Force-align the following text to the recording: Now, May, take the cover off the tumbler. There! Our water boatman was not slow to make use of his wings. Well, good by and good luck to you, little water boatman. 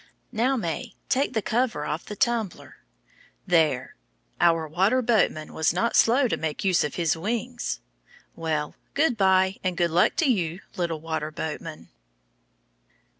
Now, 0.31 0.57
May, 0.57 0.95
take 1.09 1.33
the 1.33 1.43
cover 1.43 1.85
off 1.85 2.05
the 2.05 2.15
tumbler. 2.15 2.77
There! 3.45 3.93
Our 4.39 4.67
water 4.67 4.99
boatman 5.03 5.53
was 5.53 5.73
not 5.73 5.95
slow 5.95 6.27
to 6.27 6.37
make 6.37 6.63
use 6.63 6.83
of 6.83 6.95
his 6.95 7.15
wings. 7.15 7.81
Well, 8.35 8.73
good 8.95 9.15
by 9.15 9.57
and 9.63 9.77
good 9.77 9.91
luck 9.91 10.15
to 10.15 10.25
you, 10.25 10.61
little 10.75 11.01
water 11.01 11.29
boatman. 11.29 11.89